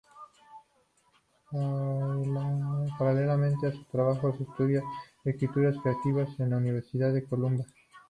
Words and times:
Paralelamente 2.97 3.67
a 3.67 3.71
sus 3.71 3.87
trabajos, 3.89 4.33
estudiaba 4.41 4.89
escritura 5.23 5.71
creativa 5.79 6.25
en 6.39 6.49
la 6.49 6.57
Universidad 6.57 7.13
de 7.13 7.23
Columbia. 7.23 7.67